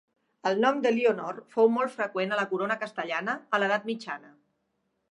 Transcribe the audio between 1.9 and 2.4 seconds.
freqüent